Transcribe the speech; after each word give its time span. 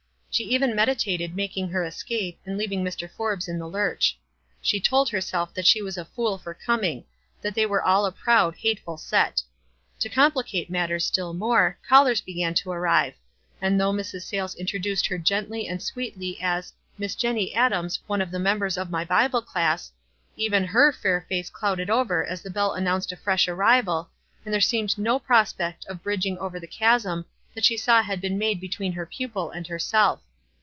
She 0.33 0.45
even 0.45 0.73
meditated 0.77 1.35
making 1.35 1.67
her 1.69 1.83
escape, 1.83 2.39
and 2.45 2.57
leaving 2.57 2.85
Mr. 2.85 3.11
Forbes 3.11 3.49
in 3.49 3.59
the 3.59 3.67
lurch. 3.67 4.17
She 4.61 4.79
told 4.79 5.09
herself 5.09 5.53
that 5.53 5.67
she 5.67 5.81
was 5.81 5.97
a 5.97 6.05
fool 6.05 6.37
for 6.37 6.53
coming— 6.53 7.03
that 7.41 7.53
they 7.53 7.65
were 7.65 7.83
all 7.83 8.05
a 8.05 8.13
proud, 8.13 8.55
hateful 8.55 8.95
set. 8.95 9.43
To 9.99 10.07
complicate 10.07 10.69
matters 10.69 11.03
still 11.03 11.33
more, 11.33 11.77
callers 11.87 12.21
began 12.21 12.53
to 12.55 12.71
arrive; 12.71 13.13
and 13.61 13.77
though 13.77 13.91
Mrs. 13.91 14.21
Sayles 14.21 14.55
introduced 14.55 15.05
her 15.07 15.17
gently 15.17 15.67
and 15.67 15.81
sweetly 15.83 16.39
as" 16.41 16.71
Miss 16.97 17.13
Jenny 17.15 17.53
Adams, 17.53 17.99
one 18.07 18.21
of 18.21 18.31
the 18.31 18.39
members 18.39 18.77
of 18.77 18.89
my 18.89 19.03
Bible 19.03 19.41
class," 19.41 19.91
even 20.37 20.63
her 20.63 20.93
fair 20.93 21.25
face 21.27 21.49
clouded 21.49 21.89
over 21.89 22.25
as 22.25 22.41
the 22.41 22.49
bell 22.49 22.73
announced 22.73 23.11
a 23.11 23.17
fresh 23.17 23.49
arrival, 23.49 24.09
and 24.45 24.53
there 24.53 24.61
seemed 24.61 24.97
no 24.97 25.19
prospect 25.19 25.85
of 25.87 26.01
bridging 26.01 26.37
over 26.37 26.57
the 26.57 26.67
chasm 26.67 27.25
that 27.53 27.65
she 27.65 27.75
saw 27.75 28.01
had 28.01 28.21
been 28.21 28.37
made 28.37 28.59
between 28.61 28.93
her 28.93 29.05
pupil 29.05 29.51
and 29.51 29.67
herself. 29.67 30.21